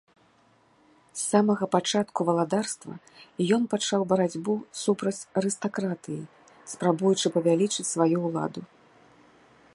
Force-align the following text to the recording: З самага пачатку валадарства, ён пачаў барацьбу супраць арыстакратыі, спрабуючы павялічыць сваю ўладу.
З 1.17 1.19
самага 1.31 1.65
пачатку 1.75 2.19
валадарства, 2.29 2.93
ён 3.59 3.69
пачаў 3.75 4.01
барацьбу 4.15 4.53
супраць 4.83 5.17
арыстакратыі, 5.43 6.19
спрабуючы 6.75 7.27
павялічыць 7.39 7.91
сваю 7.93 8.17
ўладу. 8.27 8.61